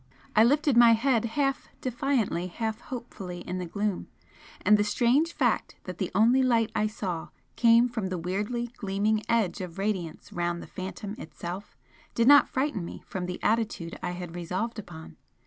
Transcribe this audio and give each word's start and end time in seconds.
I 0.35 0.43
lifted 0.43 0.75
my 0.75 0.93
head 0.93 1.25
half 1.25 1.67
defiantly, 1.79 2.47
half 2.47 2.79
hopefully 2.79 3.41
in 3.41 3.59
the 3.59 3.67
gloom, 3.67 4.07
and 4.61 4.75
the 4.75 4.83
strange 4.83 5.31
fact 5.31 5.75
that 5.83 5.99
the 5.99 6.09
only 6.15 6.41
light 6.41 6.71
I 6.75 6.87
saw 6.87 7.27
came 7.55 7.87
from 7.87 8.07
the 8.07 8.17
weirdly 8.17 8.69
gleaming 8.75 9.21
edge 9.29 9.61
of 9.61 9.77
radiance 9.77 10.33
round 10.33 10.59
the 10.59 10.65
Phantom 10.65 11.13
itself 11.19 11.77
did 12.15 12.27
not 12.27 12.49
frighten 12.49 12.83
me 12.83 13.03
from 13.05 13.27
the 13.27 13.37
attitude 13.43 13.99
I 14.01 14.13
had 14.13 14.33
resolved 14.33 14.79
upon. 14.79 15.17